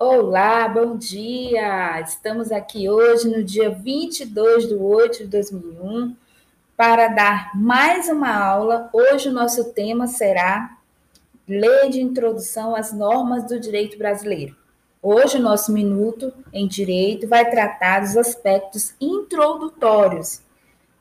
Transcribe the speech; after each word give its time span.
Olá, 0.00 0.68
bom 0.68 0.96
dia! 0.96 2.00
Estamos 2.00 2.52
aqui 2.52 2.88
hoje, 2.88 3.28
no 3.28 3.42
dia 3.42 3.68
22 3.68 4.68
de 4.68 4.74
8 4.76 5.18
de 5.18 5.26
2001, 5.26 6.14
para 6.76 7.08
dar 7.08 7.50
mais 7.56 8.08
uma 8.08 8.32
aula. 8.32 8.88
Hoje 8.92 9.28
o 9.28 9.32
nosso 9.32 9.72
tema 9.72 10.06
será 10.06 10.78
Lei 11.48 11.90
de 11.90 12.00
Introdução 12.00 12.76
às 12.76 12.92
Normas 12.92 13.48
do 13.48 13.58
Direito 13.58 13.98
Brasileiro. 13.98 14.54
Hoje 15.02 15.38
o 15.38 15.42
nosso 15.42 15.72
minuto 15.72 16.32
em 16.52 16.68
direito 16.68 17.26
vai 17.26 17.50
tratar 17.50 17.98
dos 17.98 18.16
aspectos 18.16 18.94
introdutórios 19.00 20.42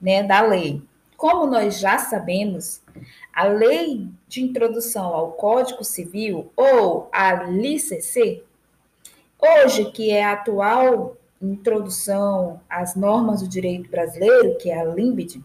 né, 0.01 0.23
da 0.23 0.41
lei. 0.41 0.81
Como 1.15 1.45
nós 1.45 1.79
já 1.79 1.99
sabemos, 1.99 2.81
a 3.31 3.45
Lei 3.45 4.07
de 4.27 4.41
Introdução 4.41 5.13
ao 5.13 5.33
Código 5.33 5.83
Civil, 5.83 6.51
ou 6.55 7.09
a 7.11 7.43
LICC, 7.43 8.43
Hoje, 9.39 9.91
que 9.91 10.11
é 10.11 10.23
a 10.23 10.33
atual 10.33 11.17
introdução 11.41 12.61
às 12.69 12.95
normas 12.95 13.41
do 13.41 13.47
direito 13.47 13.89
brasileiro, 13.89 14.55
que 14.57 14.69
é 14.71 14.79
a 14.79 14.83
LIMBID, 14.83 15.43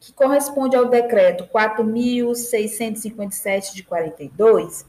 que 0.00 0.12
corresponde 0.12 0.76
ao 0.76 0.84
decreto 0.86 1.46
4657 1.48 3.74
de 3.74 3.82
42, 3.82 4.86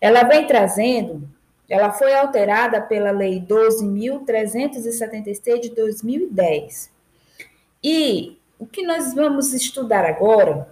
ela 0.00 0.22
vem 0.22 0.46
trazendo, 0.46 1.28
ela 1.68 1.92
foi 1.92 2.14
alterada 2.14 2.80
pela 2.80 3.10
lei 3.10 3.40
12376 3.40 5.60
de 5.60 5.68
2010. 5.70 6.90
E 7.82 8.38
o 8.58 8.66
que 8.66 8.86
nós 8.86 9.12
vamos 9.14 9.52
estudar 9.52 10.04
agora 10.04 10.68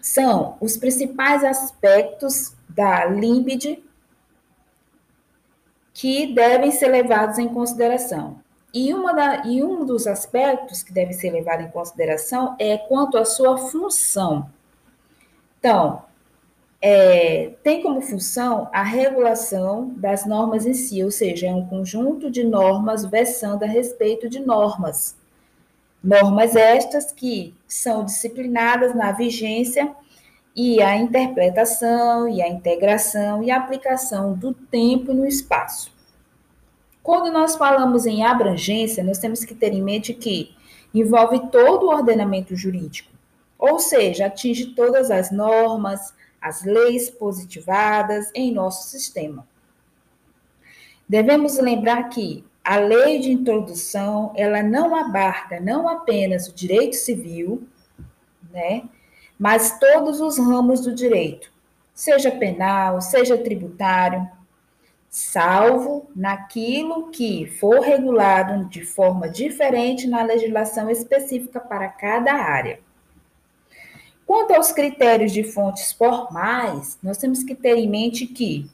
são 0.00 0.56
os 0.60 0.76
principais 0.76 1.44
aspectos 1.44 2.54
da 2.68 3.04
LIMBID 3.04 3.83
que 6.04 6.26
devem 6.26 6.70
ser 6.70 6.88
levados 6.88 7.38
em 7.38 7.48
consideração. 7.48 8.36
E, 8.74 8.92
uma 8.92 9.14
da, 9.14 9.46
e 9.46 9.64
um 9.64 9.86
dos 9.86 10.06
aspectos 10.06 10.82
que 10.82 10.92
deve 10.92 11.14
ser 11.14 11.30
levado 11.30 11.62
em 11.62 11.70
consideração 11.70 12.54
é 12.58 12.76
quanto 12.76 13.16
à 13.16 13.24
sua 13.24 13.56
função. 13.56 14.50
Então, 15.58 16.02
é, 16.78 17.52
tem 17.62 17.82
como 17.82 18.02
função 18.02 18.68
a 18.70 18.82
regulação 18.82 19.94
das 19.96 20.26
normas 20.26 20.66
em 20.66 20.74
si, 20.74 21.02
ou 21.02 21.10
seja, 21.10 21.46
é 21.46 21.54
um 21.54 21.64
conjunto 21.64 22.30
de 22.30 22.44
normas 22.44 23.06
versando 23.06 23.64
a 23.64 23.66
respeito 23.66 24.28
de 24.28 24.40
normas. 24.40 25.16
Normas 26.02 26.54
estas 26.54 27.10
que 27.10 27.54
são 27.66 28.04
disciplinadas 28.04 28.94
na 28.94 29.10
vigência 29.10 29.90
e 30.54 30.82
a 30.82 30.98
interpretação 30.98 32.28
e 32.28 32.42
a 32.42 32.48
integração 32.50 33.42
e 33.42 33.50
a 33.50 33.56
aplicação 33.56 34.34
do 34.34 34.52
tempo 34.52 35.14
no 35.14 35.26
espaço. 35.26 35.93
Quando 37.04 37.30
nós 37.30 37.54
falamos 37.54 38.06
em 38.06 38.24
abrangência, 38.24 39.04
nós 39.04 39.18
temos 39.18 39.44
que 39.44 39.54
ter 39.54 39.74
em 39.74 39.82
mente 39.82 40.14
que 40.14 40.56
envolve 40.94 41.50
todo 41.50 41.84
o 41.84 41.90
ordenamento 41.90 42.56
jurídico, 42.56 43.12
ou 43.58 43.78
seja, 43.78 44.24
atinge 44.24 44.74
todas 44.74 45.10
as 45.10 45.30
normas, 45.30 46.14
as 46.40 46.64
leis 46.64 47.10
positivadas 47.10 48.30
em 48.34 48.50
nosso 48.50 48.88
sistema. 48.88 49.46
Devemos 51.06 51.58
lembrar 51.58 52.04
que 52.04 52.42
a 52.64 52.78
lei 52.78 53.18
de 53.18 53.30
introdução, 53.30 54.32
ela 54.34 54.62
não 54.62 54.96
abarca 54.96 55.60
não 55.60 55.86
apenas 55.86 56.48
o 56.48 56.54
direito 56.54 56.96
civil, 56.96 57.68
né, 58.50 58.84
mas 59.38 59.78
todos 59.78 60.22
os 60.22 60.38
ramos 60.38 60.80
do 60.80 60.94
direito, 60.94 61.52
seja 61.92 62.30
penal, 62.30 63.02
seja 63.02 63.36
tributário, 63.36 64.26
salvo 65.14 66.10
naquilo 66.12 67.08
que 67.12 67.46
for 67.46 67.78
regulado 67.78 68.64
de 68.64 68.84
forma 68.84 69.28
diferente 69.28 70.08
na 70.08 70.24
legislação 70.24 70.90
específica 70.90 71.60
para 71.60 71.88
cada 71.88 72.32
área. 72.32 72.80
Quanto 74.26 74.54
aos 74.54 74.72
critérios 74.72 75.30
de 75.30 75.44
fontes 75.44 75.92
formais, 75.92 76.98
nós 77.00 77.16
temos 77.16 77.44
que 77.44 77.54
ter 77.54 77.76
em 77.76 77.88
mente 77.88 78.26
que 78.26 78.68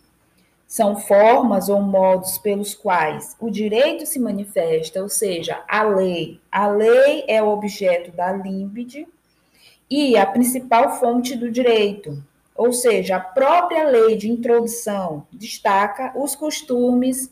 são 0.67 0.97
formas 0.97 1.69
ou 1.69 1.83
modos 1.83 2.39
pelos 2.39 2.75
quais 2.75 3.37
o 3.39 3.51
direito 3.51 4.07
se 4.07 4.19
manifesta, 4.19 5.03
ou 5.03 5.11
seja, 5.11 5.63
a 5.69 5.83
lei. 5.83 6.41
A 6.51 6.69
lei 6.69 7.23
é 7.29 7.43
o 7.43 7.49
objeto 7.49 8.13
da 8.13 8.33
límbide 8.33 9.07
e 9.91 10.17
a 10.17 10.25
principal 10.25 10.99
fonte 10.99 11.37
do 11.37 11.51
direito, 11.51 12.25
ou 12.61 12.75
seja, 12.75 13.17
a 13.17 13.21
própria 13.21 13.89
lei 13.89 14.19
de 14.19 14.31
introdução 14.31 15.27
destaca 15.33 16.13
os 16.15 16.37
costumes, 16.37 17.31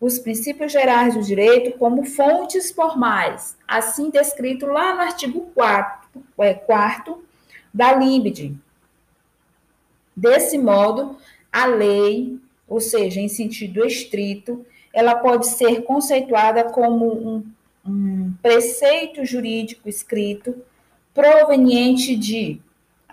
os 0.00 0.18
princípios 0.18 0.72
gerais 0.72 1.14
do 1.14 1.22
direito 1.22 1.78
como 1.78 2.04
fontes 2.04 2.72
formais, 2.72 3.56
assim 3.68 4.10
descrito 4.10 4.66
lá 4.66 4.92
no 4.92 5.02
artigo 5.02 5.42
4, 5.54 6.20
é, 6.40 6.54
4 6.54 7.24
da 7.72 7.92
LIMBD. 7.92 8.56
Desse 10.16 10.58
modo, 10.58 11.18
a 11.52 11.66
lei, 11.66 12.36
ou 12.66 12.80
seja, 12.80 13.20
em 13.20 13.28
sentido 13.28 13.86
estrito, 13.86 14.66
ela 14.92 15.14
pode 15.14 15.46
ser 15.46 15.84
conceituada 15.84 16.64
como 16.64 17.12
um, 17.12 17.46
um 17.86 18.34
preceito 18.42 19.24
jurídico 19.24 19.88
escrito 19.88 20.64
proveniente 21.14 22.16
de 22.16 22.60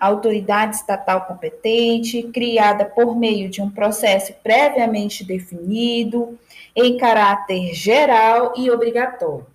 autoridade 0.06 0.76
estatal 0.76 1.26
competente, 1.26 2.24
criada 2.24 2.84
por 2.84 3.16
meio 3.16 3.48
de 3.48 3.62
um 3.62 3.70
processo 3.70 4.34
previamente 4.42 5.24
definido, 5.24 6.38
em 6.74 6.96
caráter 6.96 7.72
geral 7.72 8.54
e 8.56 8.70
obrigatório. 8.70 9.46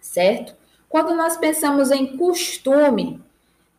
Certo? 0.00 0.54
Quando 0.88 1.14
nós 1.16 1.36
pensamos 1.36 1.90
em 1.90 2.16
costume, 2.16 3.20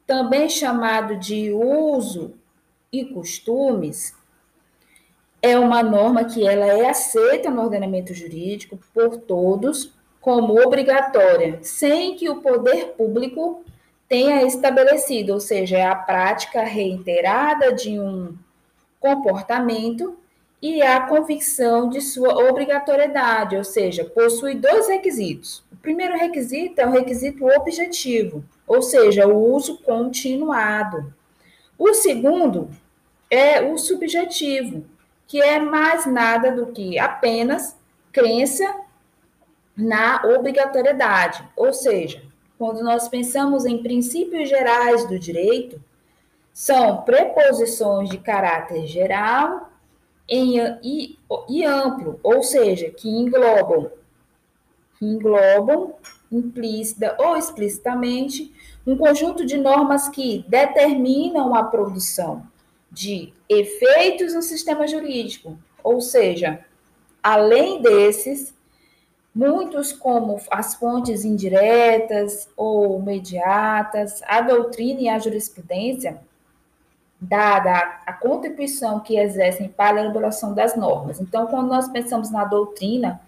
também 0.05 0.49
chamado 0.49 1.15
de 1.17 1.51
uso 1.51 2.33
e 2.91 3.05
costumes, 3.05 4.13
é 5.41 5.57
uma 5.57 5.81
norma 5.81 6.25
que 6.25 6.45
ela 6.45 6.65
é 6.65 6.89
aceita 6.89 7.49
no 7.49 7.61
ordenamento 7.61 8.13
jurídico 8.13 8.79
por 8.93 9.17
todos 9.17 9.93
como 10.19 10.59
obrigatória, 10.61 11.59
sem 11.61 12.15
que 12.15 12.29
o 12.29 12.41
poder 12.41 12.93
público 12.97 13.63
tenha 14.13 14.43
estabelecido, 14.43 15.33
ou 15.33 15.39
seja, 15.39 15.75
é 15.75 15.87
a 15.87 15.95
prática 15.95 16.61
reiterada 16.61 17.73
de 17.73 17.99
um 17.99 18.37
comportamento 18.99 20.15
e 20.61 20.83
a 20.83 21.01
convicção 21.01 21.89
de 21.89 21.99
sua 21.99 22.47
obrigatoriedade, 22.47 23.57
ou 23.57 23.63
seja, 23.63 24.05
possui 24.05 24.53
dois 24.53 24.87
requisitos. 24.87 25.63
O 25.71 25.77
primeiro 25.77 26.15
requisito 26.15 26.79
é 26.79 26.85
o 26.85 26.91
requisito 26.91 27.43
objetivo, 27.47 28.45
ou 28.67 28.83
seja, 28.83 29.27
o 29.27 29.51
uso 29.51 29.79
continuado. 29.79 31.11
O 31.75 31.91
segundo 31.95 32.69
é 33.31 33.63
o 33.63 33.79
subjetivo, 33.79 34.85
que 35.25 35.41
é 35.41 35.59
mais 35.59 36.05
nada 36.05 36.51
do 36.51 36.67
que 36.67 36.99
apenas 36.99 37.75
crença 38.11 38.75
na 39.75 40.21
obrigatoriedade, 40.23 41.43
ou 41.57 41.73
seja, 41.73 42.31
quando 42.57 42.83
nós 42.83 43.07
pensamos 43.07 43.65
em 43.65 43.81
princípios 43.81 44.49
gerais 44.49 45.07
do 45.07 45.17
direito, 45.17 45.81
são 46.53 47.01
preposições 47.01 48.09
de 48.09 48.17
caráter 48.17 48.85
geral 48.85 49.71
em, 50.29 50.59
e, 50.83 51.17
e 51.49 51.65
amplo, 51.65 52.19
ou 52.21 52.43
seja, 52.43 52.89
que 52.89 53.09
englobam, 53.09 53.91
que 54.97 55.05
englobam 55.05 55.95
implícita 56.31 57.15
ou 57.19 57.37
explicitamente 57.37 58.53
um 58.85 58.97
conjunto 58.97 59.45
de 59.45 59.57
normas 59.57 60.09
que 60.09 60.43
determinam 60.47 61.55
a 61.55 61.63
produção 61.63 62.45
de 62.91 63.33
efeitos 63.47 64.33
no 64.33 64.41
sistema 64.41 64.87
jurídico, 64.87 65.57
ou 65.83 66.01
seja, 66.01 66.63
além 67.21 67.81
desses, 67.81 68.53
Muitos, 69.33 69.91
como 69.91 70.39
as 70.51 70.75
fontes 70.75 71.25
indiretas 71.25 72.47
ou 72.55 72.99
imediatas, 72.99 74.21
a 74.27 74.41
doutrina 74.41 75.01
e 75.01 75.09
a 75.09 75.17
jurisprudência, 75.17 76.21
dada 77.19 78.01
a 78.05 78.13
contribuição 78.13 78.99
que 78.99 79.17
exercem 79.17 79.69
para 79.69 79.97
a 79.97 80.03
elaboração 80.03 80.53
das 80.53 80.75
normas. 80.75 81.19
Então, 81.19 81.47
quando 81.47 81.69
nós 81.69 81.87
pensamos 81.87 82.29
na 82.29 82.45
doutrina, 82.45 83.21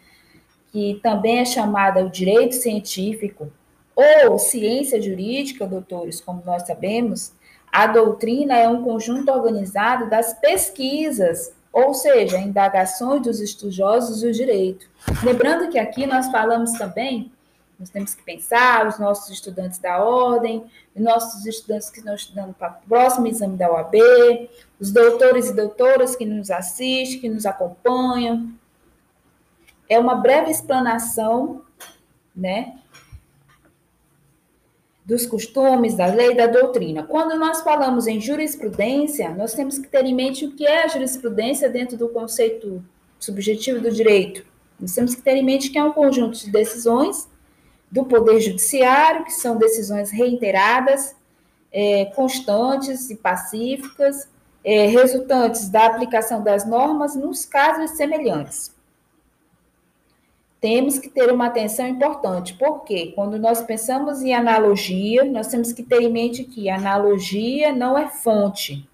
que 0.72 1.00
também 1.02 1.40
é 1.40 1.46
chamada 1.46 2.06
o 2.06 2.10
direito 2.10 2.54
científico 2.54 3.52
ou 3.96 4.38
ciência 4.38 5.02
jurídica, 5.02 5.66
doutores, 5.66 6.20
como 6.20 6.44
nós 6.46 6.68
sabemos, 6.68 7.34
a 7.72 7.88
doutrina 7.88 8.58
é 8.58 8.68
um 8.68 8.84
conjunto 8.84 9.32
organizado 9.32 10.10
das 10.10 10.34
pesquisas 10.34 11.54
ou 11.76 11.94
seja, 11.94 12.38
indagações 12.38 13.22
dos 13.22 13.42
estudiosos 13.42 14.22
do 14.22 14.32
direito. 14.32 14.90
Lembrando 15.22 15.70
que 15.70 15.78
aqui 15.78 16.08
nós 16.08 16.32
falamos 16.32 16.72
também 16.72 17.30
Nós 17.78 17.90
temos 17.90 18.16
que 18.16 18.24
pensar, 18.24 18.88
os 18.88 18.98
nossos 18.98 19.30
estudantes 19.30 19.78
da 19.80 20.02
ordem, 20.02 20.64
os 20.96 21.02
nossos 21.02 21.46
estudantes 21.46 21.90
que 21.90 22.00
estão 22.00 22.16
estudando 22.16 22.54
para 22.54 22.70
o 22.70 22.88
próximo 22.88 23.28
exame 23.28 23.58
da 23.58 23.70
OAB, 23.70 23.96
os 24.80 24.90
doutores 24.94 25.50
e 25.50 25.54
doutoras 25.54 26.16
que 26.16 26.26
nos 26.26 26.50
assistem, 26.50 27.20
que 27.20 27.28
nos 27.28 27.46
acompanham. 27.46 28.50
É 29.90 30.00
uma 30.00 30.16
breve 30.16 30.50
explanação, 30.50 31.64
né, 32.34 32.80
dos 35.06 35.26
costumes, 35.28 35.96
da 35.96 36.08
lei 36.08 36.36
da 36.36 36.48
doutrina. 36.48 37.04
Quando 37.04 37.38
nós 37.38 37.62
falamos 37.62 38.08
em 38.08 38.20
jurisprudência, 38.20 39.30
nós 39.36 39.54
temos 39.54 39.78
que 39.78 39.88
ter 39.88 40.04
em 40.04 40.16
mente 40.16 40.46
o 40.46 40.52
que 40.52 40.66
é 40.66 40.84
a 40.84 40.88
jurisprudência 40.88 41.70
dentro 41.70 41.96
do 41.96 42.10
conceito 42.10 42.84
subjetivo 43.20 43.80
do 43.80 43.92
direito. 43.92 44.44
Nós 44.80 44.96
temos 44.96 45.14
que 45.14 45.22
ter 45.22 45.36
em 45.36 45.44
mente 45.44 45.70
que 45.70 45.78
é 45.78 45.84
um 45.84 45.94
conjunto 45.94 46.40
de 46.40 46.52
decisões 46.52 47.30
do 47.92 48.04
Poder 48.04 48.42
Judiciário, 48.42 49.24
que 49.24 49.32
são 49.32 49.58
decisões 49.58 50.10
reiteradas, 50.10 51.16
é, 51.72 52.06
constantes 52.06 53.10
e 53.12 53.16
pacíficas, 53.16 54.28
é, 54.64 54.88
resultantes 54.88 55.70
da 55.70 55.86
aplicação 55.86 56.44
das 56.44 56.68
normas 56.68 57.16
nos 57.16 57.46
casos 57.46 57.92
semelhantes 57.92 58.75
temos 60.66 60.98
que 60.98 61.10
ter 61.10 61.32
uma 61.32 61.46
atenção 61.46 61.88
importante, 61.88 62.56
porque 62.56 63.12
quando 63.12 63.38
nós 63.38 63.62
pensamos 63.62 64.24
em 64.24 64.34
analogia, 64.34 65.24
nós 65.24 65.46
temos 65.46 65.72
que 65.72 65.84
ter 65.84 66.02
em 66.02 66.12
mente 66.12 66.44
que 66.44 66.72
analogia 66.72 67.72
não 67.72 67.96
é 67.96 68.08
fonte, 68.08 68.90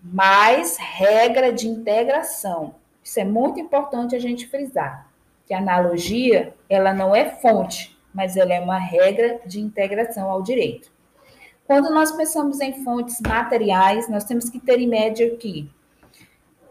mas 0.00 0.76
regra 0.78 1.52
de 1.52 1.66
integração. 1.66 2.76
Isso 3.02 3.18
é 3.18 3.24
muito 3.24 3.58
importante 3.58 4.14
a 4.14 4.20
gente 4.20 4.46
frisar, 4.46 5.10
que 5.48 5.52
analogia, 5.52 6.54
ela 6.70 6.94
não 6.94 7.12
é 7.12 7.28
fonte, 7.28 7.98
mas 8.14 8.36
ela 8.36 8.54
é 8.54 8.60
uma 8.60 8.78
regra 8.78 9.40
de 9.44 9.58
integração 9.58 10.30
ao 10.30 10.44
direito. 10.44 10.92
Quando 11.66 11.92
nós 11.92 12.12
pensamos 12.12 12.60
em 12.60 12.84
fontes 12.84 13.20
materiais, 13.20 14.08
nós 14.08 14.22
temos 14.22 14.48
que 14.48 14.60
ter 14.60 14.78
em 14.78 14.86
média 14.86 15.28
que 15.38 15.68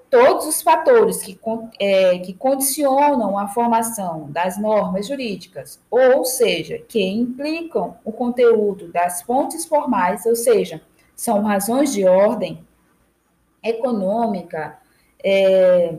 todos 0.10 0.46
os 0.46 0.62
fatores 0.62 1.22
que, 1.22 1.38
é, 1.80 2.20
que 2.20 2.34
condicionam 2.34 3.38
a 3.38 3.48
formação 3.48 4.30
das 4.30 4.58
normas 4.58 5.08
jurídicas, 5.08 5.80
ou 5.90 6.24
seja, 6.26 6.78
que 6.80 7.04
implicam 7.04 7.98
o 8.04 8.12
conteúdo 8.12 8.88
das 8.92 9.22
fontes 9.22 9.66
formais, 9.66 10.26
ou 10.26 10.36
seja, 10.36 10.82
são 11.16 11.42
razões 11.44 11.94
de 11.94 12.06
ordem 12.06 12.66
econômica, 13.62 14.78
é, 15.24 15.98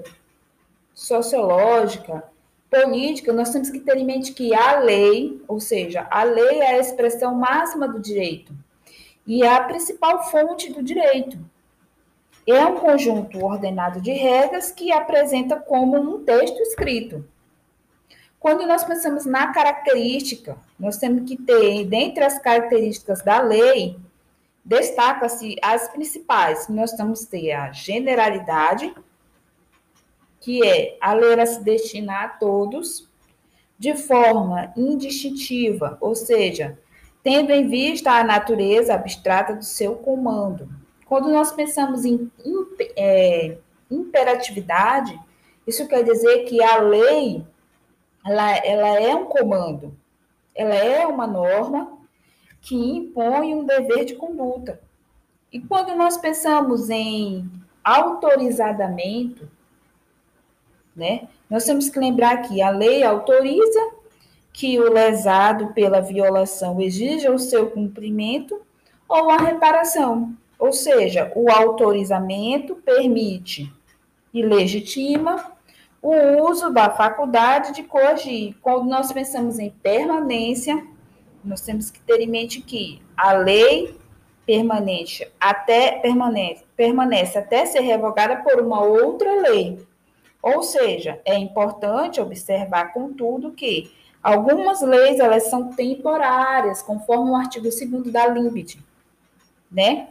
sociológica, 0.94 2.24
política, 2.70 3.32
nós 3.32 3.50
temos 3.50 3.70
que 3.70 3.80
ter 3.80 3.96
em 3.96 4.04
mente 4.04 4.32
que 4.32 4.54
a 4.54 4.78
lei, 4.80 5.42
ou 5.48 5.58
seja, 5.58 6.06
a 6.10 6.22
lei 6.22 6.60
é 6.60 6.74
a 6.74 6.78
expressão 6.78 7.34
máxima 7.34 7.88
do 7.88 7.98
direito 7.98 8.52
e 9.26 9.42
é 9.42 9.54
a 9.54 9.64
principal 9.64 10.24
fonte 10.30 10.72
do 10.72 10.82
direito 10.82 11.38
é 12.50 12.64
um 12.64 12.76
conjunto 12.76 13.44
ordenado 13.44 14.00
de 14.00 14.12
regras 14.12 14.70
que 14.70 14.92
apresenta 14.92 15.56
como 15.56 15.98
um 15.98 16.24
texto 16.24 16.58
escrito. 16.60 17.24
Quando 18.40 18.66
nós 18.66 18.84
pensamos 18.84 19.26
na 19.26 19.52
característica, 19.52 20.56
nós 20.78 20.96
temos 20.96 21.28
que 21.28 21.36
ter, 21.36 21.84
dentre 21.84 22.24
as 22.24 22.38
características 22.38 23.22
da 23.22 23.40
lei, 23.40 23.98
destaca-se 24.64 25.56
as 25.60 25.88
principais. 25.88 26.68
Nós 26.68 26.92
temos 26.92 27.24
que 27.24 27.30
ter 27.32 27.52
a 27.52 27.72
generalidade, 27.72 28.94
que 30.40 30.64
é 30.64 30.96
a 31.00 31.12
lei 31.12 31.44
se 31.46 31.62
destinar 31.62 32.24
a 32.24 32.28
todos 32.28 33.08
de 33.78 33.94
forma 33.96 34.72
indistintiva, 34.76 35.98
ou 36.00 36.14
seja, 36.14 36.78
tendo 37.22 37.52
em 37.52 37.68
vista 37.68 38.12
a 38.12 38.24
natureza 38.24 38.94
abstrata 38.94 39.54
do 39.54 39.64
seu 39.64 39.96
comando. 39.96 40.77
Quando 41.08 41.30
nós 41.30 41.52
pensamos 41.52 42.04
em 42.04 42.30
é, 42.96 43.56
imperatividade, 43.90 45.18
isso 45.66 45.88
quer 45.88 46.04
dizer 46.04 46.44
que 46.44 46.62
a 46.62 46.78
lei 46.78 47.44
ela, 48.24 48.56
ela 48.58 49.00
é 49.00 49.14
um 49.14 49.24
comando, 49.24 49.96
ela 50.54 50.74
é 50.74 51.06
uma 51.06 51.26
norma 51.26 51.98
que 52.60 52.74
impõe 52.74 53.54
um 53.54 53.64
dever 53.64 54.04
de 54.04 54.16
conduta. 54.16 54.80
E 55.50 55.60
quando 55.60 55.96
nós 55.96 56.18
pensamos 56.18 56.90
em 56.90 57.50
autorizadamento, 57.82 59.48
né, 60.94 61.28
nós 61.48 61.64
temos 61.64 61.88
que 61.88 61.98
lembrar 61.98 62.42
que 62.42 62.60
a 62.60 62.68
lei 62.68 63.02
autoriza 63.02 63.92
que 64.52 64.78
o 64.78 64.92
lesado 64.92 65.68
pela 65.68 66.02
violação 66.02 66.80
exija 66.80 67.32
o 67.32 67.38
seu 67.38 67.70
cumprimento 67.70 68.60
ou 69.08 69.30
a 69.30 69.38
reparação. 69.38 70.36
Ou 70.58 70.72
seja, 70.72 71.30
o 71.34 71.50
autorizamento 71.50 72.74
permite 72.76 73.72
e 74.34 74.42
legitima 74.42 75.52
o 76.02 76.42
uso 76.48 76.70
da 76.70 76.90
faculdade 76.90 77.74
de 77.74 77.82
coagir. 77.82 78.56
Quando 78.60 78.88
nós 78.88 79.12
pensamos 79.12 79.58
em 79.58 79.70
permanência, 79.70 80.86
nós 81.44 81.60
temos 81.60 81.90
que 81.90 82.00
ter 82.00 82.20
em 82.20 82.26
mente 82.26 82.60
que 82.60 83.00
a 83.16 83.32
lei 83.32 83.96
permanente 84.44 85.30
até 85.38 85.98
permanece, 85.98 86.64
permanece 86.76 87.38
até 87.38 87.66
ser 87.66 87.80
revogada 87.80 88.36
por 88.36 88.60
uma 88.60 88.80
outra 88.82 89.42
lei. 89.42 89.86
Ou 90.42 90.62
seja, 90.62 91.20
é 91.24 91.36
importante 91.36 92.20
observar, 92.20 92.92
contudo, 92.92 93.52
que 93.52 93.92
algumas 94.22 94.80
leis 94.80 95.20
elas 95.20 95.50
são 95.50 95.70
temporárias, 95.72 96.80
conforme 96.80 97.30
o 97.30 97.36
artigo 97.36 97.68
2 97.68 98.10
da 98.12 98.26
LIMBIT, 98.26 98.80
né? 99.70 100.08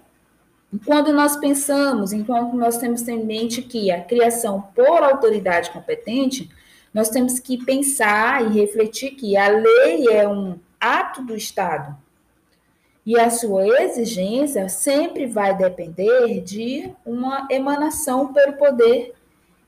Quando 0.86 1.14
nós 1.14 1.38
pensamos, 1.38 2.12
enquanto 2.12 2.56
nós 2.56 2.78
temos 2.78 3.08
em 3.08 3.24
mente 3.24 3.62
que 3.62 3.90
a 3.90 4.04
criação 4.04 4.62
por 4.76 5.02
autoridade 5.02 5.72
competente, 5.72 6.50
nós 6.94 7.10
temos 7.10 7.40
que 7.40 7.64
pensar 7.64 8.44
e 8.44 8.60
refletir 8.60 9.12
que 9.12 9.38
a 9.38 9.48
lei 9.48 10.08
é 10.10 10.28
um 10.28 10.60
ato 10.80 11.24
do 11.24 11.36
Estado. 11.36 11.96
E 13.06 13.18
a 13.18 13.30
sua 13.30 13.66
exigência 13.84 14.68
sempre 14.68 15.26
vai 15.26 15.56
depender 15.56 16.42
de 16.42 16.92
uma 17.06 17.48
emanação 17.50 18.34
pelo 18.34 18.54
poder 18.54 19.14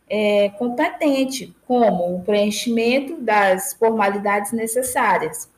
é, 0.10 0.50
competente, 0.50 1.56
como 1.66 2.18
o 2.18 2.22
preenchimento 2.24 3.16
das 3.16 3.74
formalidades 3.74 4.52
necessárias. 4.52 5.50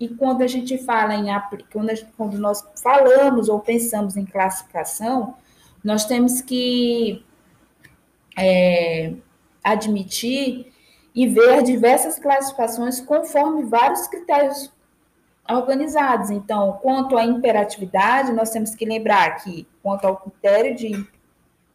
E 0.00 0.08
quando 0.08 0.40
a 0.40 0.46
gente 0.46 0.78
fala 0.78 1.14
em 1.14 1.26
quando, 1.70 1.90
quando 2.16 2.38
nós 2.38 2.66
falamos 2.82 3.50
ou 3.50 3.60
pensamos 3.60 4.16
em 4.16 4.24
classificação, 4.24 5.34
nós 5.84 6.06
temos 6.06 6.40
que 6.40 7.22
é, 8.36 9.12
admitir 9.62 10.72
e 11.14 11.26
ver 11.26 11.62
diversas 11.62 12.18
classificações 12.18 12.98
conforme 12.98 13.64
vários 13.64 14.06
critérios 14.06 14.72
organizados. 15.46 16.30
Então, 16.30 16.78
quanto 16.80 17.18
à 17.18 17.24
imperatividade, 17.24 18.32
nós 18.32 18.48
temos 18.48 18.74
que 18.74 18.86
lembrar 18.86 19.42
que, 19.42 19.66
quanto 19.82 20.06
ao 20.06 20.16
critério 20.16 20.74
de 20.74 21.06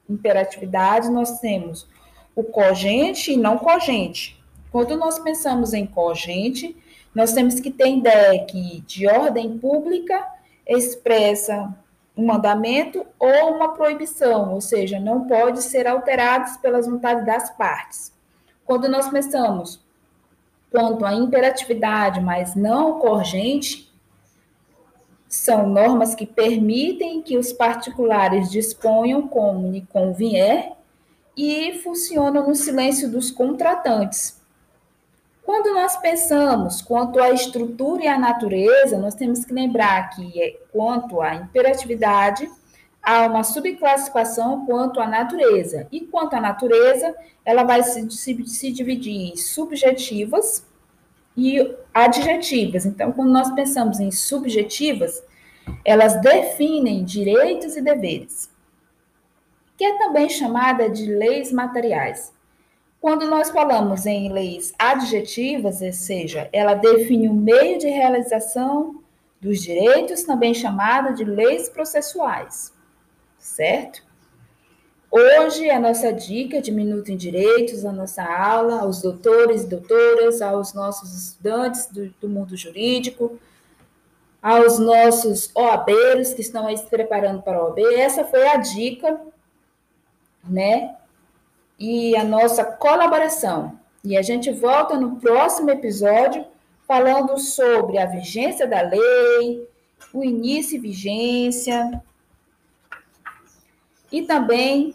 imperatividade, 0.09 1.11
nós 1.11 1.39
temos 1.39 1.87
o 2.35 2.43
cogente 2.43 3.33
e 3.33 3.37
não 3.37 3.59
cogente. 3.59 4.43
Quando 4.71 4.97
nós 4.97 5.19
pensamos 5.19 5.73
em 5.73 5.85
cogente, 5.85 6.75
nós 7.15 7.31
temos 7.31 7.61
que 7.61 7.71
ter 7.71 7.87
ideia 7.87 8.45
que 8.45 8.81
de 8.81 9.07
ordem 9.07 9.57
pública 9.57 10.27
expressa 10.67 11.73
um 12.15 12.25
mandamento 12.25 13.05
ou 13.17 13.55
uma 13.55 13.73
proibição, 13.73 14.53
ou 14.53 14.59
seja, 14.59 14.99
não 14.99 15.25
pode 15.25 15.61
ser 15.63 15.87
alterados 15.87 16.57
pelas 16.57 16.85
vontades 16.85 17.25
das 17.25 17.49
partes. 17.51 18.13
Quando 18.65 18.89
nós 18.89 19.09
pensamos 19.09 19.79
quanto 20.69 21.05
à 21.05 21.13
imperatividade, 21.13 22.19
mas 22.19 22.53
não 22.53 22.99
corrente, 22.99 23.89
são 25.27 25.67
normas 25.67 26.15
que 26.15 26.25
permitem 26.25 27.21
que 27.21 27.37
os 27.37 27.53
particulares 27.53 28.51
disponham 28.51 29.27
como 29.27 29.71
lhe 29.71 29.81
convier 29.81 30.73
e 31.35 31.79
funcionam 31.83 32.47
no 32.47 32.55
silêncio 32.55 33.09
dos 33.09 33.31
contratantes, 33.31 34.41
quando 35.45 35.73
nós 35.75 35.95
pensamos 35.97 36.81
quanto 36.81 37.19
à 37.19 37.29
estrutura 37.29 38.03
e 38.03 38.07
à 38.07 38.17
natureza, 38.17 38.97
nós 38.97 39.13
temos 39.13 39.45
que 39.45 39.53
lembrar 39.53 40.09
que, 40.09 40.41
é, 40.41 40.57
quanto 40.71 41.21
à 41.21 41.35
imperatividade, 41.35 42.49
há 43.01 43.27
uma 43.27 43.43
subclassificação 43.43 44.65
quanto 44.65 44.99
à 44.99 45.07
natureza. 45.07 45.87
E 45.91 46.01
quanto 46.01 46.35
à 46.35 46.41
natureza, 46.41 47.15
ela 47.45 47.63
vai 47.63 47.83
se, 47.83 48.09
se, 48.09 48.47
se 48.47 48.71
dividir 48.71 49.33
em 49.33 49.37
subjetivas 49.37 50.65
e 51.37 51.75
adjetivas. 51.93 52.85
Então, 52.85 53.11
quando 53.11 53.31
nós 53.31 53.53
pensamos 53.53 53.99
em 53.99 54.09
subjetivas, 54.09 55.23
elas 55.83 56.19
definem 56.21 57.03
direitos 57.03 57.77
e 57.77 57.81
deveres, 57.81 58.49
que 59.77 59.85
é 59.85 59.97
também 59.99 60.27
chamada 60.27 60.89
de 60.89 61.05
leis 61.05 61.51
materiais. 61.51 62.34
Quando 63.05 63.27
nós 63.27 63.51
falamos 63.51 64.07
em 64.07 64.33
leis 64.33 64.73
adjetivas, 64.79 65.79
ou 65.79 65.93
seja, 65.93 66.49
ela 66.51 66.73
define 66.73 67.29
o 67.29 67.35
meio 67.35 67.77
de 67.77 67.87
realização 67.87 69.03
dos 69.39 69.61
direitos, 69.61 70.23
também 70.23 70.55
chamada 70.55 71.13
de 71.13 71.23
leis 71.23 71.69
processuais, 71.69 72.73
certo? 73.37 74.01
Hoje, 75.11 75.69
a 75.69 75.79
nossa 75.79 76.11
dica 76.11 76.59
de 76.59 76.71
Minuto 76.71 77.11
em 77.11 77.15
Direitos, 77.15 77.85
a 77.85 77.91
nossa 77.91 78.23
aula 78.23 78.79
aos 78.79 79.03
doutores 79.03 79.61
e 79.61 79.67
doutoras, 79.67 80.41
aos 80.41 80.73
nossos 80.73 81.13
estudantes 81.13 81.85
do, 81.85 82.09
do 82.19 82.27
mundo 82.27 82.57
jurídico, 82.57 83.37
aos 84.41 84.79
nossos 84.79 85.51
OABeiros 85.53 86.33
que 86.33 86.41
estão 86.41 86.65
aí 86.65 86.75
se 86.75 86.87
preparando 86.87 87.43
para 87.43 87.59
a 87.59 87.65
OAB, 87.65 87.77
essa 87.97 88.23
foi 88.23 88.47
a 88.47 88.57
dica, 88.57 89.21
né? 90.43 90.95
E 91.77 92.15
a 92.15 92.23
nossa 92.23 92.63
colaboração. 92.63 93.79
E 94.03 94.17
a 94.17 94.21
gente 94.21 94.51
volta 94.51 94.97
no 94.97 95.17
próximo 95.17 95.69
episódio 95.69 96.45
falando 96.87 97.37
sobre 97.39 97.97
a 97.97 98.05
vigência 98.05 98.67
da 98.67 98.81
lei, 98.81 99.67
o 100.13 100.23
início 100.23 100.77
e 100.77 100.79
vigência, 100.79 102.01
e 104.11 104.21
também 104.21 104.93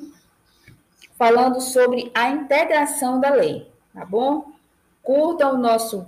falando 1.18 1.60
sobre 1.60 2.10
a 2.14 2.30
integração 2.30 3.20
da 3.20 3.30
lei, 3.30 3.70
tá 3.92 4.04
bom? 4.04 4.52
Curtam 5.02 5.54
o 5.54 5.58
nosso 5.58 6.06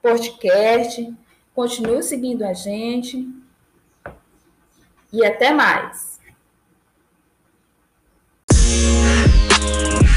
podcast, 0.00 1.14
continue 1.54 2.02
seguindo 2.02 2.44
a 2.44 2.54
gente 2.54 3.28
e 5.12 5.24
até 5.24 5.52
mais. 5.52 6.17
Podcast. 9.68 10.07